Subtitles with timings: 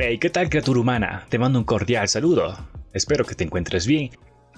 [0.00, 1.26] Hey, ¿qué tal criatura humana?
[1.28, 2.56] Te mando un cordial saludo.
[2.92, 4.10] Espero que te encuentres bien.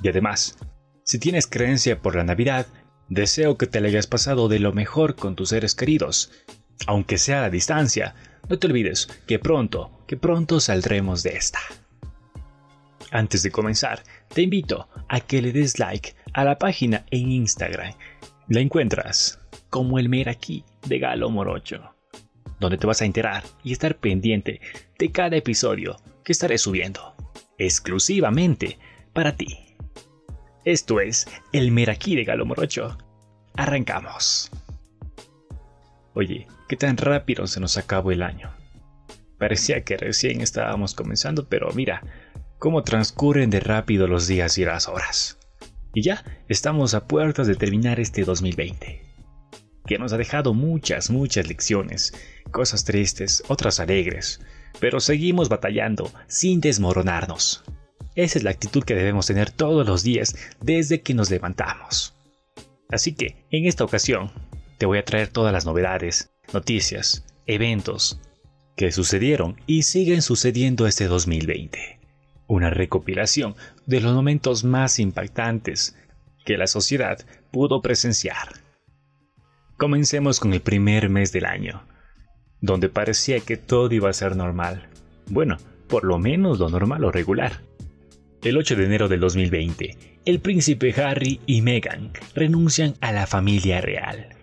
[0.03, 0.59] Y además,
[1.03, 2.67] si tienes creencia por la Navidad,
[3.09, 6.31] deseo que te la hayas pasado de lo mejor con tus seres queridos.
[6.87, 8.15] Aunque sea a distancia,
[8.51, 11.61] no te olvides que pronto, que pronto saldremos de esta.
[13.11, 17.95] Antes de comenzar, te invito a que le des like a la página en Instagram.
[18.49, 21.95] La encuentras como el Meraki de Galo Morocho
[22.61, 24.61] donde te vas a enterar y estar pendiente
[24.99, 27.15] de cada episodio que estaré subiendo,
[27.59, 28.79] exclusivamente
[29.13, 29.59] para ti.
[30.65, 32.99] Esto es el Meraquí de Galo Morocho.
[33.57, 34.51] Arrancamos.
[36.15, 38.51] Oye, ¿qué tan rápido se nos acabó el año?
[39.39, 42.03] Parecía que recién estábamos comenzando, pero mira,
[42.59, 45.39] cómo transcurren de rápido los días y las horas.
[45.95, 49.10] Y ya estamos a puertas de terminar este 2020
[49.91, 52.15] que nos ha dejado muchas, muchas lecciones,
[52.53, 54.41] cosas tristes, otras alegres,
[54.79, 57.65] pero seguimos batallando sin desmoronarnos.
[58.15, 62.15] Esa es la actitud que debemos tener todos los días desde que nos levantamos.
[62.89, 64.31] Así que, en esta ocasión,
[64.79, 68.21] te voy a traer todas las novedades, noticias, eventos
[68.77, 71.99] que sucedieron y siguen sucediendo este 2020.
[72.47, 75.97] Una recopilación de los momentos más impactantes
[76.45, 77.19] que la sociedad
[77.51, 78.60] pudo presenciar.
[79.81, 81.83] Comencemos con el primer mes del año,
[82.61, 84.91] donde parecía que todo iba a ser normal.
[85.31, 85.57] Bueno,
[85.89, 87.63] por lo menos lo normal o regular.
[88.43, 93.81] El 8 de enero del 2020, el príncipe Harry y Meghan renuncian a la familia
[93.81, 94.37] real.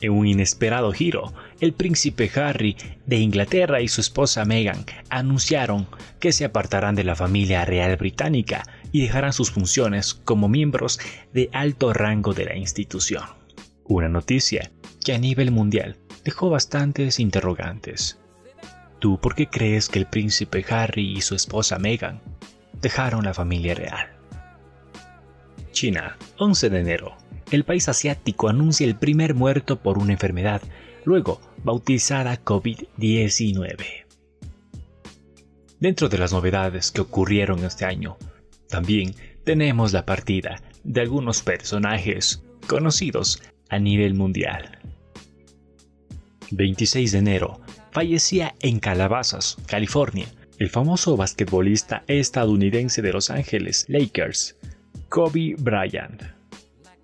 [0.00, 5.86] En un inesperado giro, el príncipe Harry de Inglaterra y su esposa Meghan anunciaron
[6.18, 10.98] que se apartarán de la familia real británica y dejarán sus funciones como miembros
[11.32, 13.43] de alto rango de la institución.
[13.86, 14.70] Una noticia
[15.04, 18.18] que a nivel mundial dejó bastantes interrogantes.
[18.98, 22.22] ¿Tú por qué crees que el príncipe Harry y su esposa Meghan
[22.80, 24.08] dejaron la familia real?
[25.72, 27.16] China, 11 de enero.
[27.50, 30.62] El país asiático anuncia el primer muerto por una enfermedad,
[31.04, 34.06] luego bautizada COVID-19.
[35.78, 38.16] Dentro de las novedades que ocurrieron este año,
[38.70, 44.78] también tenemos la partida de algunos personajes conocidos a nivel mundial.
[46.50, 47.60] 26 de enero,
[47.90, 50.26] fallecía en Calabazas, California,
[50.58, 54.56] el famoso basquetbolista estadounidense de Los Ángeles Lakers,
[55.08, 56.22] Kobe Bryant.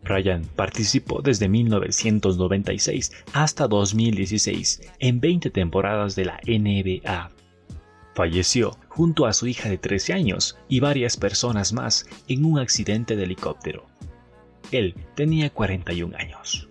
[0.03, 7.31] Bryant participó desde 1996 hasta 2016 en 20 temporadas de la NBA.
[8.15, 13.17] Falleció junto a su hija de 13 años y varias personas más en un accidente
[13.17, 13.90] de helicóptero.
[14.73, 16.69] Él tenía 41 años.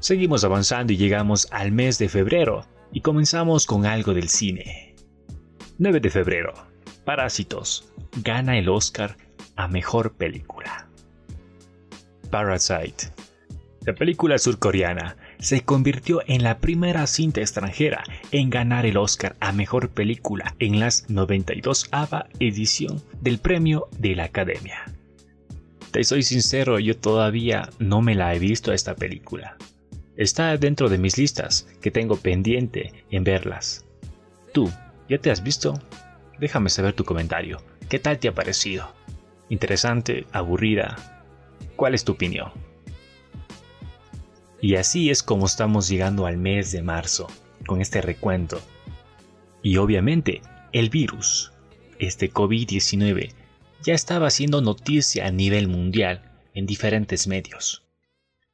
[0.00, 4.94] Seguimos avanzando y llegamos al mes de febrero y comenzamos con algo del cine.
[5.78, 6.52] 9 de febrero.
[7.04, 7.92] Parásitos.
[8.22, 9.16] Gana el Oscar
[9.56, 10.88] a Mejor Película.
[12.30, 13.12] Parasite.
[13.84, 19.50] La película surcoreana se convirtió en la primera cinta extranjera en ganar el Oscar a
[19.52, 24.84] Mejor Película en las 92 ava edición del Premio de la Academia.
[25.92, 29.58] Te soy sincero, yo todavía no me la he visto esta película.
[30.16, 33.84] Está dentro de mis listas que tengo pendiente en verlas.
[34.54, 34.70] ¿Tú
[35.10, 35.74] ya te has visto?
[36.40, 37.62] Déjame saber tu comentario.
[37.90, 38.90] ¿Qué tal te ha parecido?
[39.50, 40.26] ¿Interesante?
[40.32, 40.96] ¿Aburrida?
[41.76, 42.52] ¿Cuál es tu opinión?
[44.62, 47.26] Y así es como estamos llegando al mes de marzo,
[47.66, 48.62] con este recuento.
[49.62, 50.40] Y obviamente,
[50.72, 51.52] el virus,
[51.98, 53.34] este COVID-19,
[53.84, 56.22] ya estaba haciendo noticia a nivel mundial
[56.54, 57.84] en diferentes medios.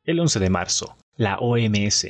[0.05, 2.07] El 11 de marzo, la OMS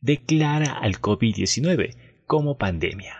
[0.00, 3.16] declara al COVID-19 como pandemia.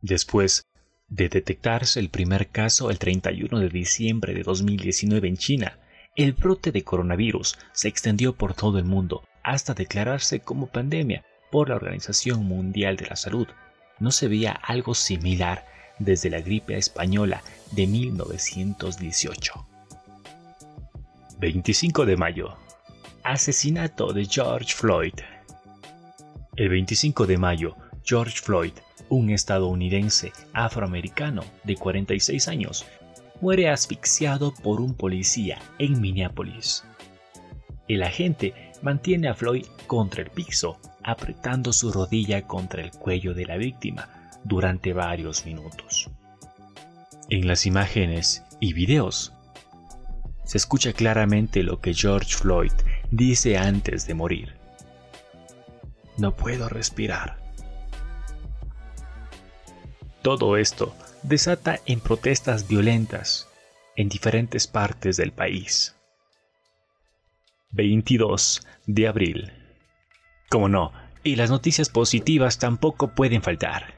[0.00, 0.62] Después
[1.08, 5.78] de detectarse el primer caso el 31 de diciembre de 2019 en China,
[6.16, 11.68] el brote de coronavirus se extendió por todo el mundo hasta declararse como pandemia por
[11.68, 13.48] la Organización Mundial de la Salud.
[13.98, 15.66] No se veía algo similar
[15.98, 17.42] desde la gripe española
[17.72, 19.66] de 1918.
[21.38, 22.56] 25 de mayo.
[23.24, 25.14] Asesinato de George Floyd.
[26.56, 28.72] El 25 de mayo, George Floyd,
[29.08, 32.84] un estadounidense afroamericano de 46 años,
[33.40, 36.84] muere asfixiado por un policía en Minneapolis.
[37.88, 43.46] El agente mantiene a Floyd contra el piso, apretando su rodilla contra el cuello de
[43.46, 46.10] la víctima durante varios minutos.
[47.28, 49.32] En las imágenes y videos
[50.44, 52.72] se escucha claramente lo que George Floyd
[53.10, 54.54] dice antes de morir.
[56.18, 57.38] No puedo respirar.
[60.20, 63.48] Todo esto desata en protestas violentas
[63.96, 65.96] en diferentes partes del país.
[67.70, 69.52] 22 de abril.
[70.50, 70.92] Como no,
[71.24, 73.94] y las noticias positivas tampoco pueden faltar.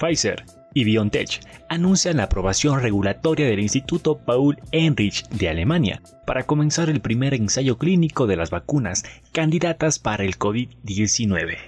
[0.00, 6.88] Pfizer y BioNTech anuncian la aprobación regulatoria del Instituto Paul Enrich de Alemania para comenzar
[6.88, 11.58] el primer ensayo clínico de las vacunas candidatas para el COVID-19.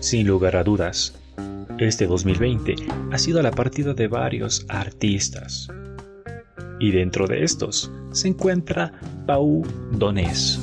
[0.00, 1.14] Sin lugar a dudas,
[1.78, 2.74] este 2020
[3.12, 5.68] ha sido la partida de varios artistas.
[6.80, 8.90] Y dentro de estos se encuentra
[9.26, 9.62] Pau
[9.92, 10.58] Donés.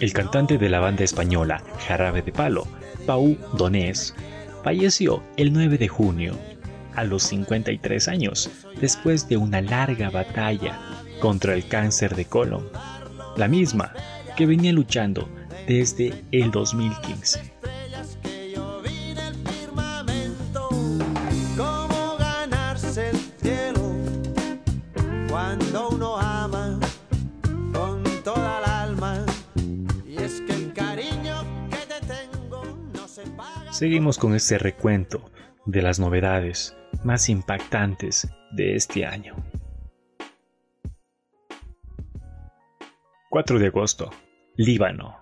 [0.00, 2.66] El cantante de la banda española Jarabe de Palo,
[3.06, 4.14] Pau Donés,
[4.64, 6.36] falleció el 9 de junio,
[6.94, 8.50] a los 53 años,
[8.80, 10.80] después de una larga batalla
[11.20, 12.66] contra el cáncer de colon,
[13.36, 13.92] la misma
[14.36, 15.28] que venía luchando
[15.68, 17.53] desde el 2015.
[33.74, 35.32] Seguimos con este recuento
[35.66, 39.34] de las novedades más impactantes de este año.
[43.30, 44.10] 4 de agosto,
[44.54, 45.16] Líbano.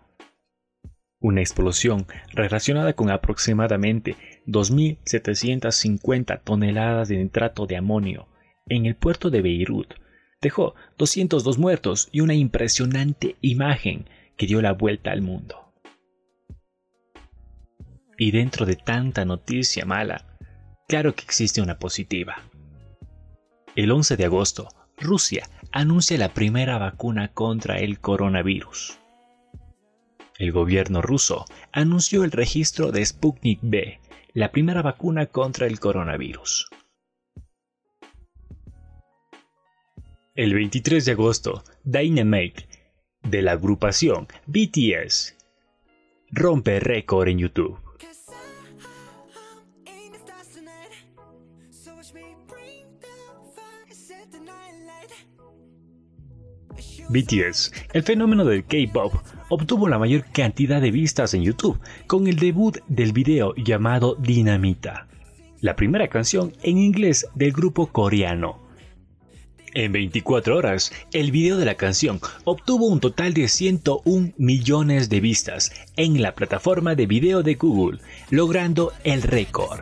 [1.18, 4.16] Una explosión relacionada con aproximadamente
[4.46, 8.28] 2.750 toneladas de nitrato de amonio
[8.68, 9.94] en el puerto de Beirut
[10.42, 15.61] dejó 202 muertos y una impresionante imagen que dio la vuelta al mundo.
[18.18, 20.36] Y dentro de tanta noticia mala,
[20.88, 22.36] claro que existe una positiva.
[23.74, 24.68] El 11 de agosto,
[24.98, 28.98] Rusia anuncia la primera vacuna contra el coronavirus.
[30.38, 34.00] El gobierno ruso anunció el registro de Sputnik B,
[34.34, 36.68] la primera vacuna contra el coronavirus.
[40.34, 42.66] El 23 de agosto, Dynamite,
[43.22, 45.36] de la agrupación BTS,
[46.30, 47.81] rompe récord en YouTube.
[57.12, 59.14] BTS, el fenómeno del K-pop,
[59.48, 65.06] obtuvo la mayor cantidad de vistas en YouTube con el debut del video llamado Dinamita,
[65.60, 68.62] la primera canción en inglés del grupo coreano.
[69.74, 75.20] En 24 horas, el video de la canción obtuvo un total de 101 millones de
[75.20, 78.00] vistas en la plataforma de video de Google,
[78.30, 79.80] logrando el récord.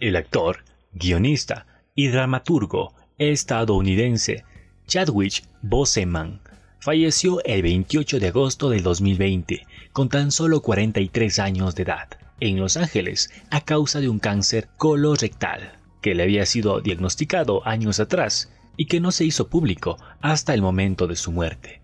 [0.00, 0.64] El actor,
[0.94, 4.44] guionista y dramaturgo estadounidense
[4.86, 6.40] Chadwick Boseman
[6.78, 12.08] falleció el 28 de agosto del 2020 con tan solo 43 años de edad
[12.40, 18.00] en Los Ángeles a causa de un cáncer colorectal que le había sido diagnosticado años
[18.00, 21.82] atrás y que no se hizo público hasta el momento de su muerte.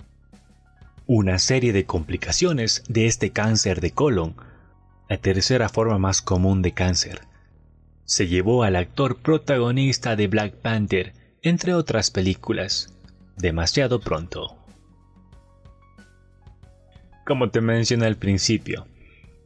[1.06, 4.36] Una serie de complicaciones de este cáncer de colon,
[5.06, 7.20] la tercera forma más común de cáncer,
[8.06, 12.94] se llevó al actor protagonista de Black Panther, entre otras películas,
[13.36, 14.56] demasiado pronto.
[17.26, 18.86] Como te mencioné al principio,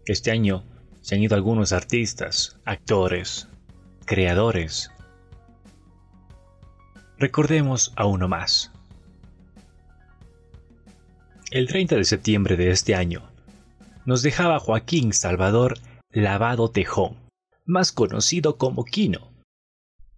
[0.06, 0.62] este año
[1.00, 3.48] se han ido algunos artistas, actores,
[4.04, 4.90] creadores.
[7.18, 8.70] Recordemos a uno más.
[11.50, 13.22] El 30 de septiembre de este año,
[14.04, 15.78] nos dejaba Joaquín Salvador
[16.12, 17.16] Lavado Tejón,
[17.70, 19.32] más conocido como Kino.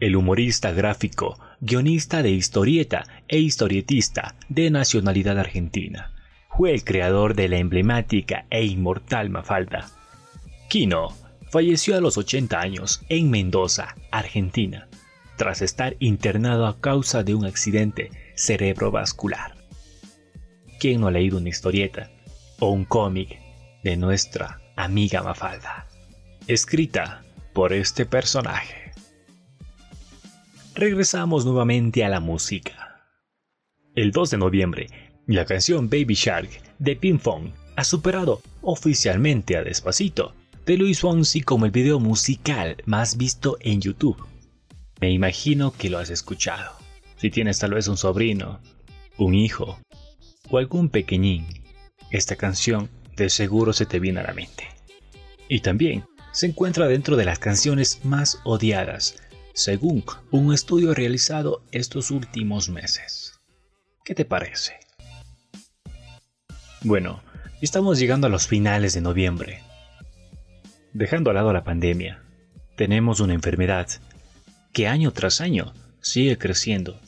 [0.01, 6.13] El humorista gráfico, guionista de historieta e historietista de nacionalidad argentina,
[6.57, 9.89] fue el creador de la emblemática e inmortal Mafalda.
[10.69, 11.15] Kino
[11.51, 14.89] falleció a los 80 años en Mendoza, Argentina,
[15.37, 19.55] tras estar internado a causa de un accidente cerebrovascular.
[20.81, 22.11] ¿Quién no ha leído una historieta
[22.59, 23.39] o un cómic
[23.85, 25.87] de nuestra amiga Mafalda?
[26.49, 28.93] Escrita por este personaje.
[30.75, 33.07] Regresamos nuevamente a la música.
[33.95, 34.87] El 2 de noviembre,
[35.27, 40.35] La canción Baby Shark de Ping Pong ha superado oficialmente a Despacito
[40.67, 44.17] de Luis Fonsi como el video musical más visto en YouTube.
[45.01, 46.73] Me imagino que lo has escuchado.
[47.17, 48.61] Si tienes tal vez un sobrino,
[49.19, 49.79] un hijo
[50.49, 51.47] o algún pequeñín,
[52.11, 54.69] esta canción de seguro se te viene a la mente.
[55.49, 59.17] Y también se encuentra dentro de las canciones más odiadas,
[59.53, 63.41] según un estudio realizado estos últimos meses.
[64.03, 64.81] ¿Qué te parece?
[66.81, 67.23] Bueno,
[67.61, 69.63] estamos llegando a los finales de noviembre.
[70.95, 72.23] Dejando al lado la pandemia,
[72.77, 73.89] tenemos una enfermedad
[74.73, 76.99] que año tras año sigue creciendo.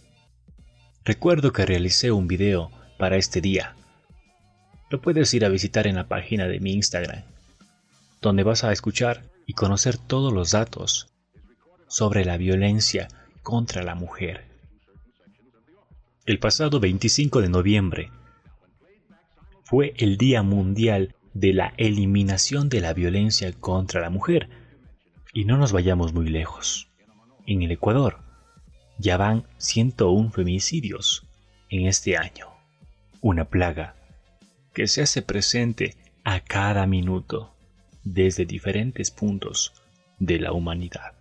[1.02, 3.74] Recuerdo que realicé un video para este día.
[4.90, 7.33] Lo puedes ir a visitar en la página de mi Instagram
[8.24, 11.12] donde vas a escuchar y conocer todos los datos
[11.88, 13.06] sobre la violencia
[13.42, 14.46] contra la mujer.
[16.24, 18.10] El pasado 25 de noviembre
[19.64, 24.48] fue el Día Mundial de la Eliminación de la Violencia contra la Mujer.
[25.34, 26.88] Y no nos vayamos muy lejos.
[27.46, 28.20] En el Ecuador
[28.96, 31.26] ya van 101 femicidios
[31.68, 32.46] en este año.
[33.20, 33.96] Una plaga
[34.72, 37.53] que se hace presente a cada minuto
[38.04, 39.72] desde diferentes puntos
[40.18, 41.14] de la humanidad.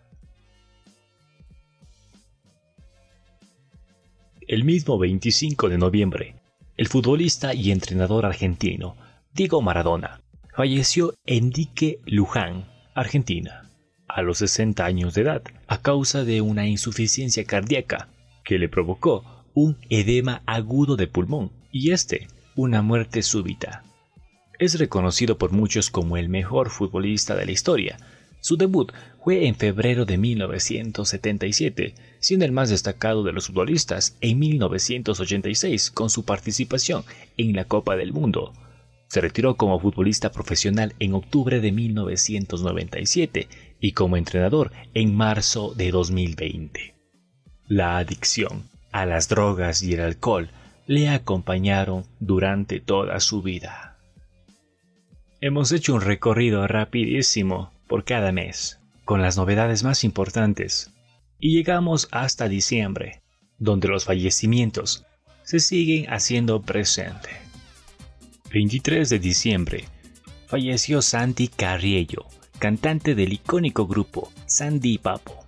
[4.48, 6.36] El mismo 25 de noviembre,
[6.76, 8.96] el futbolista y entrenador argentino
[9.34, 10.22] Diego Maradona
[10.56, 13.70] falleció en Dique, Luján, Argentina,
[14.08, 18.10] a los 60 años de edad, a causa de una insuficiencia cardíaca
[18.44, 19.24] que le provocó
[19.54, 23.84] un edema agudo de pulmón y este una muerte súbita.
[24.64, 27.98] Es reconocido por muchos como el mejor futbolista de la historia.
[28.40, 34.40] Su debut fue en febrero de 1977, siendo el más destacado de los futbolistas en
[34.40, 37.04] 1986 con su participación
[37.36, 38.54] en la Copa del Mundo.
[39.10, 43.50] Se retiró como futbolista profesional en octubre de 1997
[43.82, 46.96] y como entrenador en marzo de 2020.
[47.68, 50.52] La adicción a las drogas y el alcohol
[50.88, 53.93] le acompañaron durante toda su vida.
[55.46, 60.94] Hemos hecho un recorrido rapidísimo por cada mes, con las novedades más importantes,
[61.38, 63.22] y llegamos hasta diciembre,
[63.58, 65.06] donde los fallecimientos
[65.44, 67.28] se siguen haciendo presente.
[68.54, 69.84] 23 de diciembre,
[70.48, 72.26] falleció Sandy Carriello,
[72.58, 75.46] cantante del icónico grupo Sandy Papo.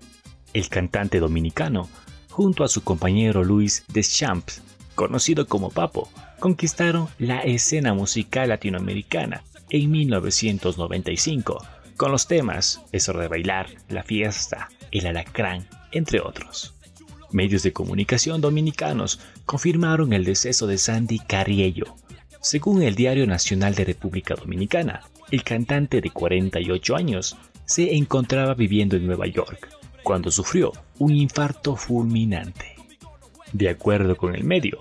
[0.51, 1.87] El cantante dominicano,
[2.29, 4.61] junto a su compañero Luis Deschamps,
[4.93, 6.09] conocido como Papo,
[6.41, 11.65] conquistaron la escena musical latinoamericana en 1995,
[11.97, 16.73] con los temas Es hora de bailar, La fiesta, El alacrán, entre otros.
[17.31, 21.95] Medios de comunicación dominicanos confirmaron el deceso de Sandy Carriello.
[22.41, 28.95] Según el Diario Nacional de República Dominicana, el cantante de 48 años se encontraba viviendo
[28.95, 29.69] en Nueva York
[30.03, 32.75] cuando sufrió un infarto fulminante.
[33.51, 34.79] De acuerdo con el medio,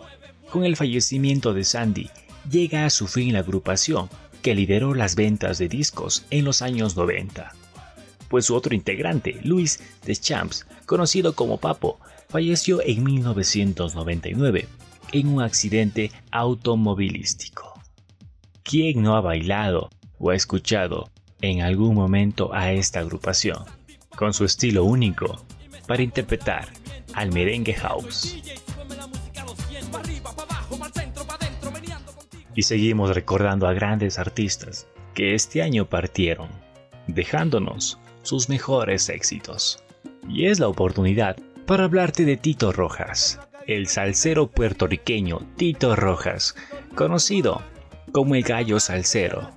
[0.50, 2.10] con el fallecimiento de Sandy,
[2.50, 4.10] llega a su fin la agrupación
[4.44, 7.50] que lideró las ventas de discos en los años 90.
[8.28, 11.98] Pues su otro integrante, Luis Deschamps, conocido como Papo,
[12.28, 14.68] falleció en 1999
[15.12, 17.72] en un accidente automovilístico.
[18.62, 21.10] ¿Quién no ha bailado o ha escuchado
[21.40, 23.64] en algún momento a esta agrupación,
[24.14, 25.42] con su estilo único,
[25.86, 26.68] para interpretar
[27.14, 28.36] al merengue house?
[32.54, 36.48] Y seguimos recordando a grandes artistas que este año partieron,
[37.06, 39.82] dejándonos sus mejores éxitos.
[40.28, 46.54] Y es la oportunidad para hablarte de Tito Rojas, el salsero puertorriqueño Tito Rojas,
[46.94, 47.62] conocido
[48.12, 49.50] como el gallo salsero.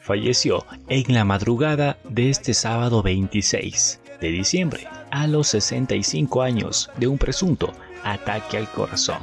[0.00, 7.06] Falleció en la madrugada de este sábado 26 de diciembre a los 65 años de
[7.06, 9.22] un presunto ataque al corazón.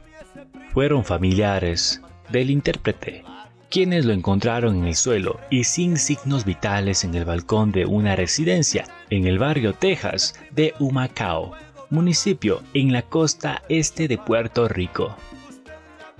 [0.73, 3.25] Fueron familiares del intérprete,
[3.69, 8.15] quienes lo encontraron en el suelo y sin signos vitales en el balcón de una
[8.15, 11.51] residencia en el barrio Texas de Humacao,
[11.89, 15.13] municipio en la costa este de Puerto Rico.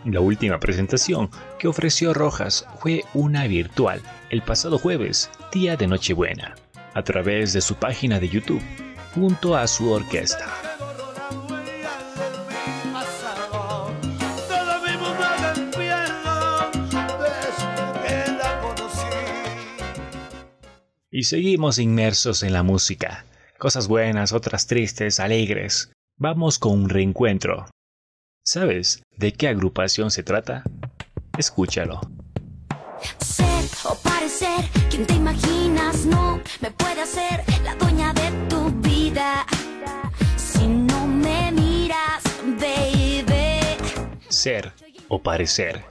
[0.04, 6.56] La última presentación que ofreció Rojas fue una virtual el pasado jueves, día de Nochebuena,
[6.94, 8.62] a través de su página de YouTube,
[9.16, 10.71] junto a su orquesta.
[21.22, 23.28] Y seguimos inmersos en la música.
[23.60, 25.92] Cosas buenas, otras tristes, alegres.
[26.18, 27.70] Vamos con un reencuentro.
[28.44, 30.64] ¿Sabes de qué agrupación se trata?
[31.38, 32.02] Escúchalo.
[33.20, 39.46] Ser o parecer quien te imaginas no me puede hacer la dueña de tu vida.
[40.38, 42.24] Si no me miras,
[42.60, 43.78] baby.
[44.28, 44.74] Ser
[45.08, 45.86] o parecer.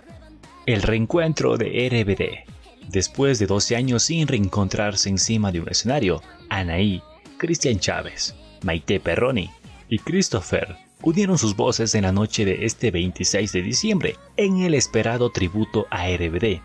[0.67, 2.60] El reencuentro de RBD
[2.93, 7.01] Después de 12 años sin reencontrarse encima de un escenario, Anaí,
[7.37, 9.49] Cristian Chávez, Maite Perroni
[9.89, 14.75] y Christopher unieron sus voces en la noche de este 26 de diciembre en el
[14.75, 16.63] esperado tributo a RBD.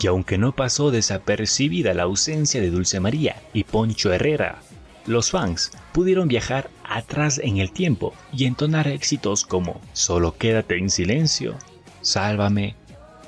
[0.00, 4.62] Y aunque no pasó desapercibida la ausencia de Dulce María y Poncho Herrera,
[5.06, 10.90] los fans pudieron viajar atrás en el tiempo y entonar éxitos como Solo quédate en
[10.90, 11.54] silencio,
[12.00, 12.74] Sálvame,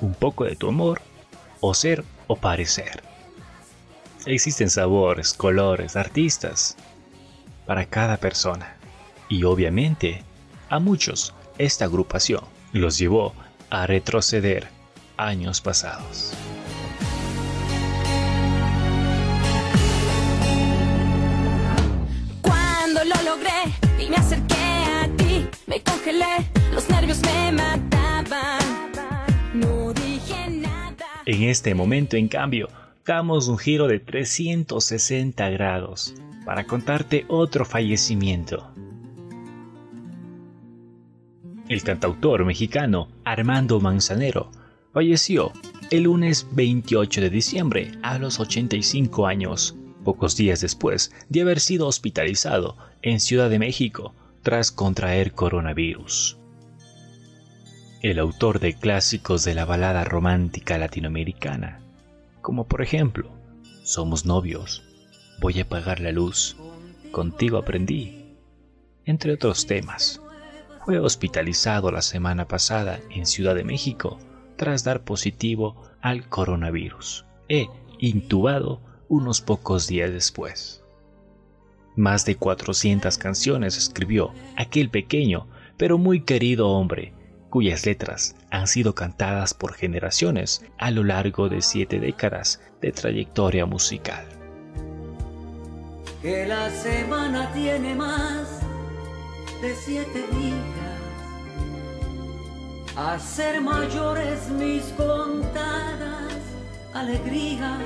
[0.01, 1.01] Un poco de tu amor
[1.61, 2.03] o Ser
[2.33, 3.03] o parecer.
[4.25, 6.75] Existen sabores, colores, artistas
[7.67, 8.75] para cada persona.
[9.29, 10.23] Y obviamente,
[10.69, 13.33] a muchos, esta agrupación los llevó
[13.69, 14.67] a retroceder
[15.17, 16.33] años pasados.
[22.41, 23.61] Cuando lo logré
[23.99, 27.92] y me acerqué a ti, me congelé, los nervios me mataban.
[31.25, 32.67] En este momento, en cambio,
[33.05, 36.13] damos un giro de 360 grados
[36.45, 38.69] para contarte otro fallecimiento.
[41.69, 44.51] El cantautor mexicano Armando Manzanero
[44.91, 45.53] falleció
[45.91, 51.87] el lunes 28 de diciembre a los 85 años, pocos días después de haber sido
[51.87, 56.37] hospitalizado en Ciudad de México tras contraer coronavirus
[58.03, 61.79] el autor de clásicos de la balada romántica latinoamericana,
[62.41, 63.31] como por ejemplo
[63.83, 64.83] Somos novios,
[65.39, 66.57] Voy a apagar la luz,
[67.13, 68.35] Contigo aprendí,
[69.05, 70.19] entre otros temas.
[70.83, 74.19] Fue hospitalizado la semana pasada en Ciudad de México
[74.57, 80.83] tras dar positivo al coronavirus e intubado unos pocos días después.
[81.95, 87.13] Más de 400 canciones escribió aquel pequeño pero muy querido hombre
[87.53, 93.67] cuyas letras han sido cantadas por generaciones a lo largo de siete décadas de trayectoria
[93.67, 94.25] musical.
[96.23, 98.47] Que la semana tiene más
[99.61, 100.57] de siete días,
[102.95, 106.33] a ser mayores mis contadas
[106.95, 107.83] alegrías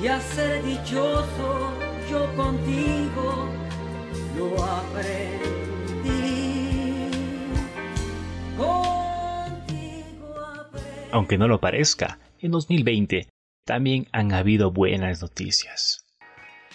[0.00, 1.72] y a ser dichoso
[2.08, 3.48] yo contigo
[4.38, 6.43] lo aprendí.
[11.14, 13.28] Aunque no lo parezca, en 2020
[13.64, 16.04] también han habido buenas noticias.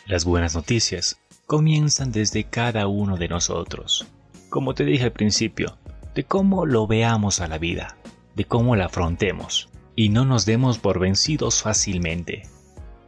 [0.05, 4.07] Las buenas noticias comienzan desde cada uno de nosotros.
[4.49, 5.77] Como te dije al principio,
[6.15, 7.97] de cómo lo veamos a la vida,
[8.37, 12.43] de cómo la afrontemos y no nos demos por vencidos fácilmente.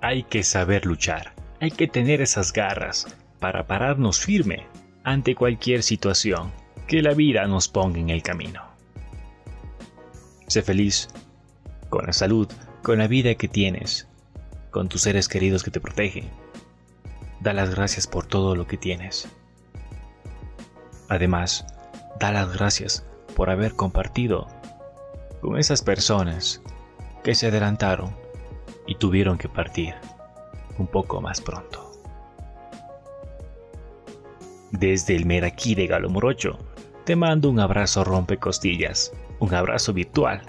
[0.01, 3.07] Hay que saber luchar, hay que tener esas garras
[3.39, 4.67] para pararnos firme
[5.05, 6.51] ante cualquier situación
[6.89, 8.71] que la vida nos ponga en el camino.
[10.51, 11.07] Sé feliz,
[11.87, 12.45] con la salud,
[12.83, 14.09] con la vida que tienes,
[14.69, 16.29] con tus seres queridos que te protegen.
[17.39, 19.29] Da las gracias por todo lo que tienes.
[21.07, 21.65] Además,
[22.19, 24.49] da las gracias por haber compartido
[25.39, 26.61] con esas personas
[27.23, 28.13] que se adelantaron
[28.87, 29.95] y tuvieron que partir
[30.77, 31.93] un poco más pronto.
[34.71, 36.59] Desde el Meraquí de Galo Morocho,
[37.05, 40.41] te mando un abrazo rompecostillas, un abrazo virtual,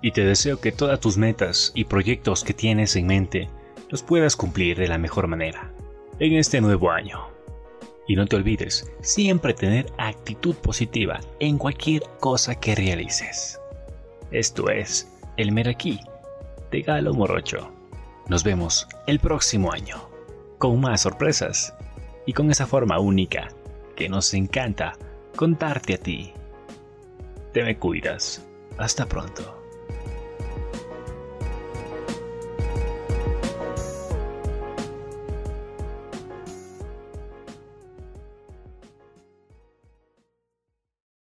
[0.00, 3.48] y te deseo que todas tus metas y proyectos que tienes en mente
[3.90, 5.70] los puedas cumplir de la mejor manera
[6.18, 7.28] en este nuevo año.
[8.08, 13.60] Y no te olvides siempre tener actitud positiva en cualquier cosa que realices.
[14.32, 16.00] Esto es El Meraquí
[16.70, 17.70] de Galo Morocho.
[18.28, 20.08] Nos vemos el próximo año
[20.58, 21.74] con más sorpresas
[22.24, 23.48] y con esa forma única
[23.94, 24.94] que nos encanta
[25.36, 26.32] contarte a ti.
[27.52, 28.46] Te me cuidas.
[28.78, 29.61] Hasta pronto.